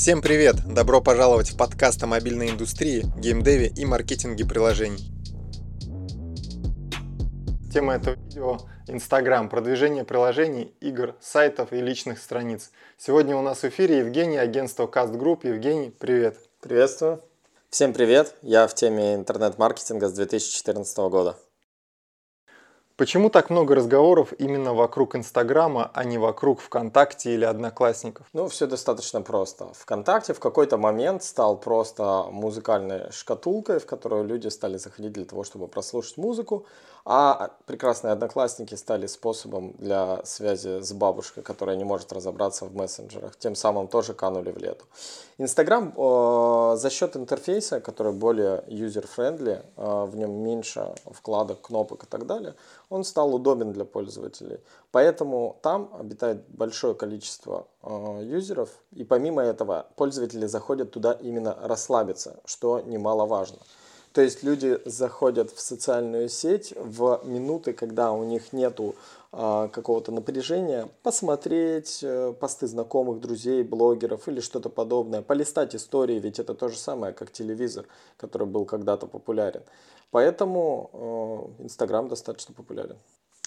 [0.00, 0.56] Всем привет!
[0.66, 5.12] Добро пожаловать в подкаст о мобильной индустрии, геймдеве и маркетинге приложений.
[7.70, 12.70] Тема этого видео– Инстаграм, продвижение приложений, игр, сайтов и личных страниц.
[12.96, 15.46] Сегодня у нас в эфире Евгений, агентство Cast Group.
[15.46, 16.38] Евгений, привет!
[16.62, 17.20] Приветствую!
[17.68, 18.34] Всем привет!
[18.40, 21.36] Я в теме интернет-маркетинга с 2014 года.
[23.00, 28.26] Почему так много разговоров именно вокруг Инстаграма, а не вокруг ВКонтакте или Одноклассников?
[28.34, 29.68] Ну, все достаточно просто.
[29.72, 35.44] ВКонтакте в какой-то момент стал просто музыкальной шкатулкой, в которую люди стали заходить для того,
[35.44, 36.66] чтобы прослушать музыку,
[37.06, 43.36] а прекрасные Одноклассники стали способом для связи с бабушкой, которая не может разобраться в мессенджерах.
[43.38, 44.84] Тем самым тоже канули в лету.
[45.38, 52.06] Инстаграм э, за счет интерфейса, который более user-friendly, э, в нем меньше вкладок, кнопок и
[52.06, 52.54] так далее,
[52.90, 54.58] он стал удобен для пользователей.
[54.90, 62.40] Поэтому там обитает большое количество э, юзеров, и помимо этого пользователи заходят туда именно расслабиться,
[62.44, 63.58] что немаловажно.
[64.12, 68.96] То есть люди заходят в социальную сеть в минуты, когда у них нету
[69.32, 76.40] э, какого-то напряжения, посмотреть э, посты знакомых, друзей, блогеров или что-то подобное, полистать истории, ведь
[76.40, 77.86] это то же самое, как телевизор,
[78.16, 79.62] который был когда-то популярен.
[80.10, 82.96] Поэтому э, Инстаграм достаточно популярен.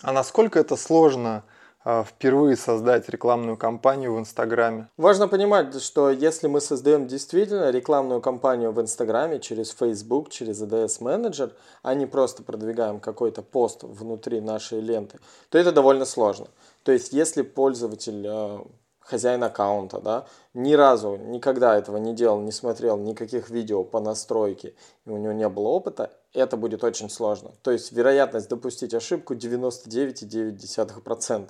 [0.02, 1.44] А насколько это сложно
[1.86, 4.90] впервые создать рекламную кампанию в Инстаграме?
[4.98, 11.04] Важно понимать, что если мы создаем действительно рекламную кампанию в Инстаграме через Facebook, через ADS
[11.04, 16.48] менеджер, а не просто продвигаем какой-то пост внутри нашей ленты, то это довольно сложно.
[16.84, 18.60] То есть если пользователь э,
[19.00, 24.76] хозяин аккаунта, да, ни разу, никогда этого не делал, не смотрел никаких видео по настройке,
[25.06, 27.52] и у него не было опыта, это будет очень сложно.
[27.62, 31.50] То есть вероятность допустить ошибку 99,9%.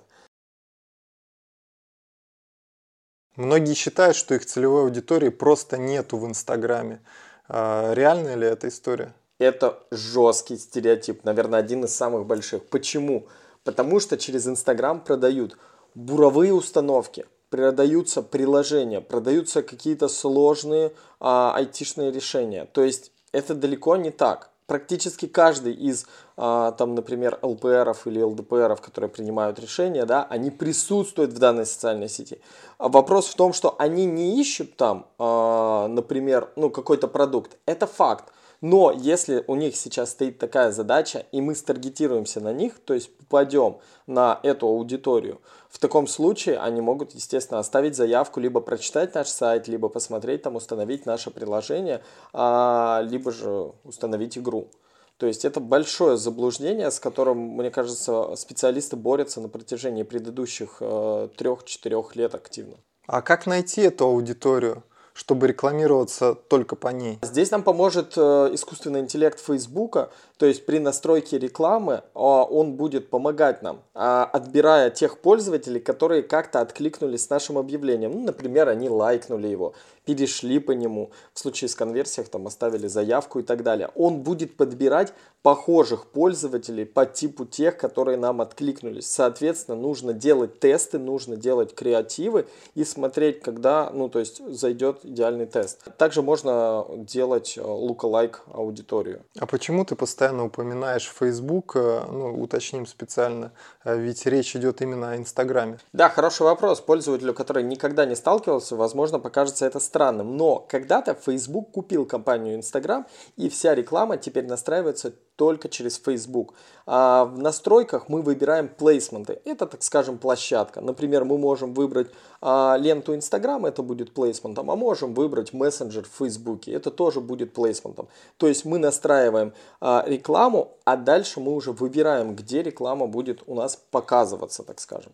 [3.35, 7.01] Многие считают, что их целевой аудитории просто нету в Инстаграме.
[7.47, 9.13] А, реальная ли эта история?
[9.39, 12.63] Это жесткий стереотип, наверное, один из самых больших.
[12.65, 13.27] Почему?
[13.63, 15.57] Потому что через Инстаграм продают
[15.95, 22.65] буровые установки, продаются приложения, продаются какие-то сложные а, айтишные решения.
[22.65, 28.81] То есть это далеко не так практически каждый из, а, там, например, ЛПРов или ЛДПРов,
[28.81, 32.39] которые принимают решения, да, они присутствуют в данной социальной сети.
[32.79, 37.55] А вопрос в том, что они не ищут там, а, например, ну, какой-то продукт.
[37.67, 38.33] Это факт.
[38.63, 43.13] Но если у них сейчас стоит такая задача, и мы старгетируемся на них, то есть
[43.17, 49.27] попадем на эту аудиторию, в таком случае они могут, естественно, оставить заявку, либо прочитать наш
[49.27, 54.69] сайт, либо посмотреть там, установить наше приложение, а, либо же установить игру.
[55.17, 61.27] То есть это большое заблуждение, с которым, мне кажется, специалисты борются на протяжении предыдущих э,
[61.35, 62.77] трех-четырех лет активно.
[63.07, 64.83] А как найти эту аудиторию?
[65.13, 67.19] Чтобы рекламироваться только по ней.
[67.21, 73.09] Здесь нам поможет э, искусственный интеллект Фейсбука, то есть при настройке рекламы а, он будет
[73.09, 78.11] помогать нам, а, отбирая тех пользователей, которые как-то откликнулись с нашим объявлением.
[78.11, 79.73] Ну, например, они лайкнули его,
[80.05, 83.89] перешли по нему, в случае с конверсиях там оставили заявку и так далее.
[83.95, 89.07] Он будет подбирать похожих пользователей по типу тех, которые нам откликнулись.
[89.07, 95.45] Соответственно, нужно делать тесты, нужно делать креативы и смотреть, когда, ну, то есть зайдет идеальный
[95.45, 95.79] тест.
[95.97, 99.23] Также можно делать lookalike аудиторию.
[99.37, 103.51] А почему ты постоянно упоминаешь Facebook, э, ну, уточним специально,
[103.83, 105.77] э, ведь речь идет именно о Инстаграме?
[105.93, 106.81] Да, хороший вопрос.
[106.81, 110.37] Пользователю, который никогда не сталкивался, возможно, покажется это странным.
[110.37, 113.05] Но когда-то Facebook купил компанию Instagram,
[113.37, 116.53] и вся реклама теперь настраивается только через Facebook.
[116.85, 119.39] А в настройках мы выбираем плейсменты.
[119.45, 120.81] Это, так скажем, площадка.
[120.81, 122.07] Например, мы можем выбрать
[122.41, 127.53] а, ленту Instagram, это будет плейсментом, а можем выбрать мессенджер в Facebook, это тоже будет
[127.53, 128.07] плейсментом.
[128.37, 133.55] То есть мы настраиваем а, рекламу, а дальше мы уже выбираем, где реклама будет у
[133.55, 135.13] нас показываться, так скажем.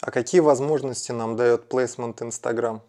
[0.00, 2.80] А какие возможности нам дает плейсмент Instagram?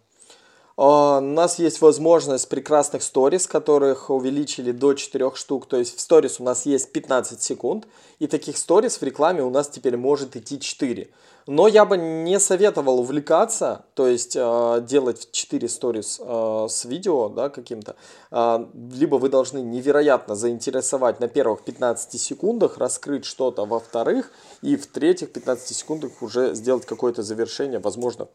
[0.76, 5.66] А, у нас есть возможность прекрасных сторис, которых увеличили до 4 штук.
[5.66, 7.86] То есть в сторис у нас есть 15 секунд.
[8.18, 11.10] И таких сторис в рекламе у нас теперь может идти 4.
[11.46, 17.28] Но я бы не советовал увлекаться, то есть э, делать 4 сторис э, с видео
[17.28, 17.96] да, каким-то.
[18.30, 24.30] Э, либо вы должны невероятно заинтересовать на первых 15 секундах, раскрыть что-то во вторых,
[24.62, 28.28] и в третьих 15 секундах уже сделать какое-то завершение, возможно,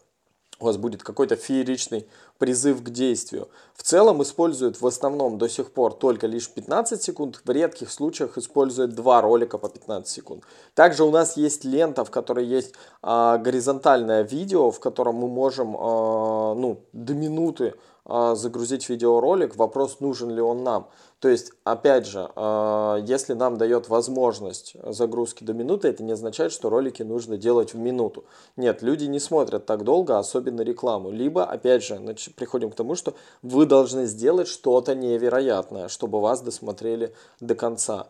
[0.59, 2.07] у вас будет какой-то фееричный
[2.37, 3.49] призыв к действию.
[3.75, 8.37] В целом используют в основном до сих пор только лишь 15 секунд, в редких случаях
[8.37, 10.43] используют два ролика по 15 секунд.
[10.73, 15.75] Также у нас есть лента, в которой есть а, горизонтальное видео, в котором мы можем
[15.77, 17.75] а, ну, до минуты
[18.07, 20.87] загрузить видеоролик, вопрос, нужен ли он нам.
[21.19, 26.51] То есть, опять же, э, если нам дает возможность загрузки до минуты, это не означает,
[26.51, 28.25] что ролики нужно делать в минуту.
[28.55, 31.09] Нет, люди не смотрят так долго, особенно рекламу.
[31.09, 31.99] Либо, опять же,
[32.35, 38.07] приходим к тому, что вы должны сделать что-то невероятное, чтобы вас досмотрели до конца.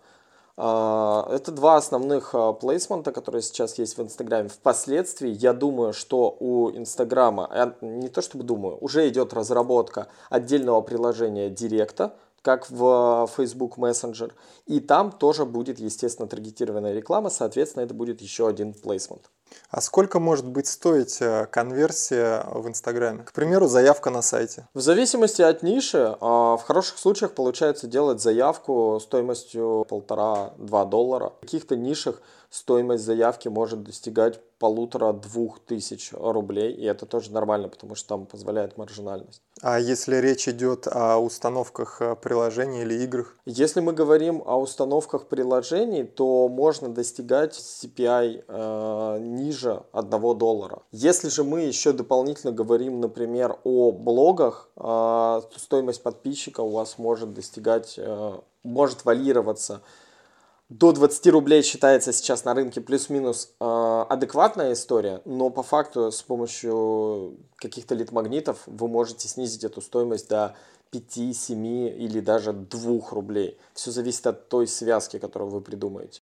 [0.60, 4.50] А, это два основных а, плейсмента, которые сейчас есть в Инстаграме.
[4.50, 11.52] Впоследствии я думаю, что у Инстаграма, не то чтобы думаю, уже идет разработка отдельного приложения
[11.52, 14.32] Директа, как в а, Facebook Messenger.
[14.66, 19.30] И там тоже будет, естественно, таргетированная реклама, соответственно, это будет еще один плейсмент.
[19.70, 23.24] А сколько может быть стоить э, конверсия в Инстаграме?
[23.24, 24.68] К примеру, заявка на сайте.
[24.74, 31.30] В зависимости от ниши, в хороших случаях получается делать заявку стоимостью полтора-два доллара.
[31.30, 37.96] В каких-то нишах стоимость заявки может достигать полутора-двух тысяч рублей, и это тоже нормально, потому
[37.96, 39.42] что там позволяет маржинальность.
[39.62, 43.36] А если речь идет о установках э, приложений или играх?
[43.46, 50.80] Если мы говорим о установках приложений, то можно достигать CPI э, ниже 1 доллара.
[50.92, 56.98] Если же мы еще дополнительно говорим, например, о блогах, э, то стоимость подписчика у вас
[56.98, 58.34] может достигать, э,
[58.64, 59.82] может варьироваться
[60.70, 66.22] до 20 рублей считается сейчас на рынке плюс-минус э, адекватная история, но по факту с
[66.22, 70.56] помощью каких-то лид-магнитов вы можете снизить эту стоимость до
[70.92, 73.58] 5, 7 или даже 2 рублей.
[73.74, 76.22] Все зависит от той связки, которую вы придумаете.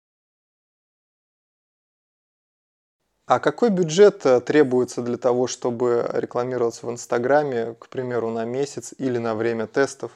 [3.26, 8.92] А какой бюджет э, требуется для того, чтобы рекламироваться в Инстаграме, к примеру, на месяц
[8.98, 10.12] или на время тестов?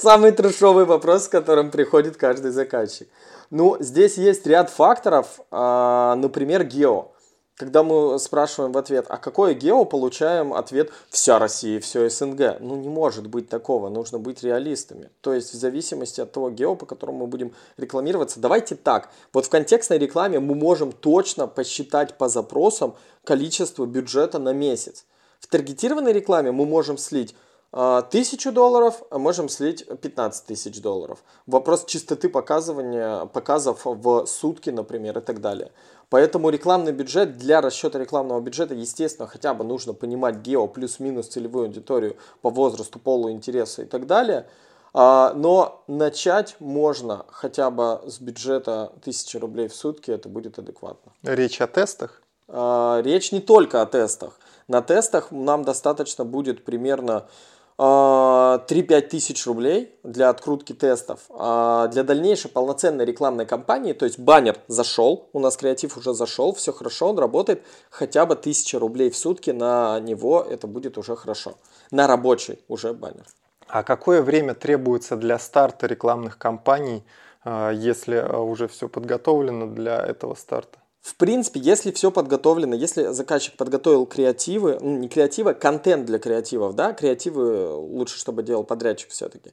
[0.00, 3.08] Самый трешовый вопрос, с которым приходит каждый заказчик.
[3.50, 7.12] Ну, здесь есть ряд факторов, а, например, гео.
[7.56, 12.56] Когда мы спрашиваем в ответ, а какое гео, получаем ответ «вся Россия, все СНГ».
[12.60, 15.10] Ну, не может быть такого, нужно быть реалистами.
[15.20, 18.40] То есть, в зависимости от того гео, по которому мы будем рекламироваться.
[18.40, 22.94] Давайте так, вот в контекстной рекламе мы можем точно посчитать по запросам
[23.24, 25.04] количество бюджета на месяц.
[25.38, 27.36] В таргетированной рекламе мы можем слить
[27.72, 31.24] а, тысячу долларов, а можем слить 15 тысяч долларов.
[31.46, 35.72] Вопрос чистоты показывания, показов в сутки, например, и так далее.
[36.10, 41.66] Поэтому рекламный бюджет, для расчета рекламного бюджета, естественно, хотя бы нужно понимать гео плюс-минус целевую
[41.66, 44.46] аудиторию по возрасту, полу, интересу и так далее.
[44.92, 51.12] А, но начать можно хотя бы с бюджета 1000 рублей в сутки, это будет адекватно.
[51.22, 52.20] Речь о тестах?
[52.48, 54.38] Речь не только о тестах.
[54.68, 57.26] На тестах нам достаточно будет примерно
[57.82, 61.20] 3-5 тысяч рублей для открутки тестов.
[61.30, 66.54] А для дальнейшей полноценной рекламной кампании, то есть баннер зашел, у нас креатив уже зашел,
[66.54, 71.16] все хорошо, он работает, хотя бы 1000 рублей в сутки на него, это будет уже
[71.16, 71.54] хорошо.
[71.90, 73.24] На рабочий уже баннер.
[73.66, 77.04] А какое время требуется для старта рекламных кампаний,
[77.44, 80.81] а, если а, уже все подготовлено для этого старта?
[81.02, 86.76] В принципе, если все подготовлено, если заказчик подготовил креативы, ну, не креативы, контент для креативов,
[86.76, 89.52] да, креативы лучше, чтобы делал подрядчик все-таки,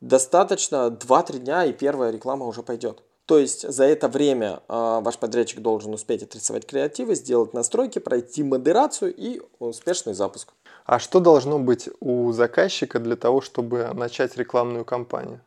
[0.00, 3.00] достаточно 2-3 дня и первая реклама уже пойдет.
[3.26, 8.42] То есть за это время э, ваш подрядчик должен успеть отрисовать креативы, сделать настройки, пройти
[8.42, 10.52] модерацию и успешный запуск.
[10.84, 15.42] А что должно быть у заказчика для того, чтобы начать рекламную кампанию?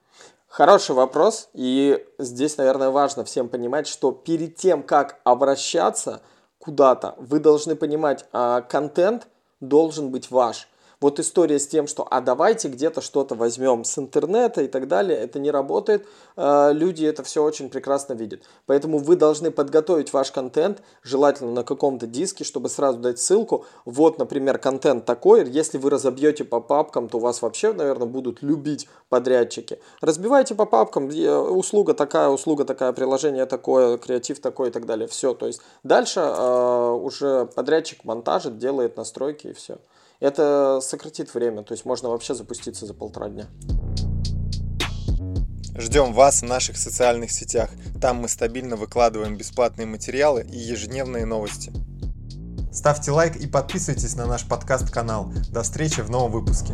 [0.51, 6.21] Хороший вопрос, и здесь, наверное, важно всем понимать, что перед тем, как обращаться
[6.59, 9.29] куда-то, вы должны понимать, а контент
[9.61, 10.67] должен быть ваш.
[11.01, 15.17] Вот история с тем, что а давайте где-то что-то возьмем с интернета и так далее,
[15.17, 16.05] это не работает.
[16.37, 18.43] А, люди это все очень прекрасно видят.
[18.67, 23.65] Поэтому вы должны подготовить ваш контент, желательно на каком-то диске, чтобы сразу дать ссылку.
[23.83, 25.49] Вот, например, контент такой.
[25.49, 29.79] Если вы разобьете по папкам, то вас вообще, наверное, будут любить подрядчики.
[30.01, 35.07] Разбивайте по папкам, услуга такая, услуга такая, приложение такое, креатив такой и так далее.
[35.07, 39.79] Все, то есть дальше э, уже подрядчик монтажит, делает настройки и все.
[40.21, 43.47] Это сократит время, то есть можно вообще запуститься за полтора дня.
[45.75, 47.71] Ждем вас в наших социальных сетях.
[47.99, 51.73] Там мы стабильно выкладываем бесплатные материалы и ежедневные новости.
[52.71, 55.33] Ставьте лайк и подписывайтесь на наш подкаст-канал.
[55.49, 56.73] До встречи в новом выпуске.